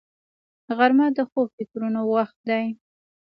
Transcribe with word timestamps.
غرمه 0.77 1.07
د 1.17 1.19
ښو 1.29 1.41
فکرونو 1.55 2.01
وخت 2.13 2.37
دی 2.49 2.65